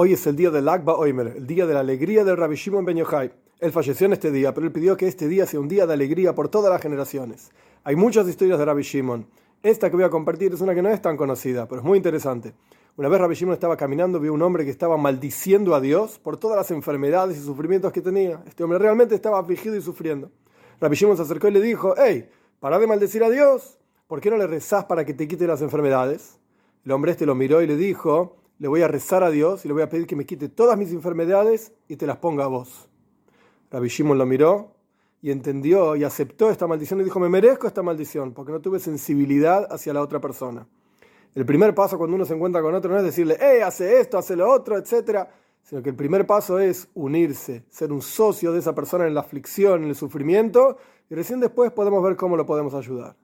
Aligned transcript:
Hoy 0.00 0.12
es 0.12 0.24
el 0.28 0.36
día 0.36 0.50
del 0.50 0.68
Akba 0.68 0.94
Oimer, 0.94 1.34
el 1.38 1.44
día 1.48 1.66
de 1.66 1.74
la 1.74 1.80
alegría 1.80 2.22
del 2.22 2.36
Rabbi 2.36 2.54
Shimon 2.54 2.84
Ben 2.84 2.98
Yochai. 2.98 3.32
Él 3.58 3.72
falleció 3.72 4.06
en 4.06 4.12
este 4.12 4.30
día, 4.30 4.54
pero 4.54 4.64
él 4.64 4.72
pidió 4.72 4.96
que 4.96 5.08
este 5.08 5.26
día 5.26 5.44
sea 5.44 5.58
un 5.58 5.66
día 5.66 5.88
de 5.88 5.92
alegría 5.92 6.36
por 6.36 6.48
todas 6.48 6.70
las 6.70 6.80
generaciones. 6.80 7.50
Hay 7.82 7.96
muchas 7.96 8.28
historias 8.28 8.60
de 8.60 8.64
Rabbi 8.64 8.82
Shimon. 8.82 9.26
Esta 9.60 9.90
que 9.90 9.96
voy 9.96 10.04
a 10.04 10.08
compartir 10.08 10.54
es 10.54 10.60
una 10.60 10.72
que 10.72 10.82
no 10.82 10.88
es 10.88 11.02
tan 11.02 11.16
conocida, 11.16 11.66
pero 11.66 11.80
es 11.80 11.84
muy 11.84 11.96
interesante. 11.96 12.54
Una 12.96 13.08
vez 13.08 13.20
Rabbi 13.20 13.34
Shimon 13.34 13.54
estaba 13.54 13.76
caminando, 13.76 14.20
vio 14.20 14.32
un 14.32 14.40
hombre 14.40 14.64
que 14.64 14.70
estaba 14.70 14.96
maldiciendo 14.96 15.74
a 15.74 15.80
Dios 15.80 16.20
por 16.20 16.36
todas 16.36 16.56
las 16.56 16.70
enfermedades 16.70 17.36
y 17.36 17.40
sufrimientos 17.40 17.90
que 17.90 18.00
tenía. 18.00 18.40
Este 18.46 18.62
hombre 18.62 18.78
realmente 18.78 19.16
estaba 19.16 19.40
afligido 19.40 19.74
y 19.74 19.82
sufriendo. 19.82 20.30
Rabbi 20.80 20.94
Shimon 20.94 21.16
se 21.16 21.24
acercó 21.24 21.48
y 21.48 21.50
le 21.50 21.60
dijo, 21.60 21.96
hey, 21.98 22.30
para 22.60 22.78
de 22.78 22.86
maldecir 22.86 23.24
a 23.24 23.30
Dios, 23.30 23.80
¿por 24.06 24.20
qué 24.20 24.30
no 24.30 24.36
le 24.36 24.46
rezás 24.46 24.84
para 24.84 25.04
que 25.04 25.12
te 25.12 25.26
quite 25.26 25.44
las 25.48 25.60
enfermedades? 25.60 26.38
El 26.84 26.92
hombre 26.92 27.10
este 27.10 27.26
lo 27.26 27.34
miró 27.34 27.62
y 27.62 27.66
le 27.66 27.74
dijo, 27.74 28.37
le 28.58 28.68
voy 28.68 28.82
a 28.82 28.88
rezar 28.88 29.22
a 29.22 29.30
Dios 29.30 29.64
y 29.64 29.68
le 29.68 29.74
voy 29.74 29.82
a 29.82 29.88
pedir 29.88 30.06
que 30.06 30.16
me 30.16 30.26
quite 30.26 30.48
todas 30.48 30.76
mis 30.76 30.92
enfermedades 30.92 31.72
y 31.86 31.96
te 31.96 32.06
las 32.06 32.16
ponga 32.18 32.44
a 32.44 32.48
vos. 32.48 32.88
Rabbi 33.70 33.88
Shimon 33.88 34.18
lo 34.18 34.26
miró 34.26 34.74
y 35.22 35.30
entendió 35.30 35.96
y 35.96 36.04
aceptó 36.04 36.50
esta 36.50 36.66
maldición 36.66 37.00
y 37.00 37.04
dijo, 37.04 37.20
me 37.20 37.28
merezco 37.28 37.66
esta 37.66 37.82
maldición 37.82 38.32
porque 38.32 38.52
no 38.52 38.60
tuve 38.60 38.80
sensibilidad 38.80 39.66
hacia 39.70 39.92
la 39.92 40.02
otra 40.02 40.20
persona. 40.20 40.66
El 41.34 41.46
primer 41.46 41.74
paso 41.74 41.98
cuando 41.98 42.16
uno 42.16 42.24
se 42.24 42.34
encuentra 42.34 42.62
con 42.62 42.74
otro 42.74 42.90
no 42.90 42.98
es 42.98 43.04
decirle, 43.04 43.36
eh, 43.40 43.62
hace 43.62 44.00
esto, 44.00 44.18
hace 44.18 44.34
lo 44.34 44.50
otro, 44.50 44.76
etc. 44.76 45.28
Sino 45.62 45.82
que 45.82 45.90
el 45.90 45.96
primer 45.96 46.26
paso 46.26 46.58
es 46.58 46.88
unirse, 46.94 47.64
ser 47.68 47.92
un 47.92 48.02
socio 48.02 48.52
de 48.52 48.58
esa 48.58 48.74
persona 48.74 49.06
en 49.06 49.14
la 49.14 49.20
aflicción, 49.20 49.82
en 49.82 49.90
el 49.90 49.94
sufrimiento, 49.94 50.78
y 51.10 51.14
recién 51.14 51.40
después 51.40 51.70
podemos 51.70 52.02
ver 52.02 52.16
cómo 52.16 52.36
lo 52.36 52.46
podemos 52.46 52.74
ayudar. 52.74 53.14